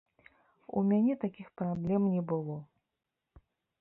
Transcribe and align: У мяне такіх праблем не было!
У 0.79 0.81
мяне 0.91 1.13
такіх 1.25 1.47
праблем 1.61 2.01
не 2.17 2.21
было! 2.33 2.57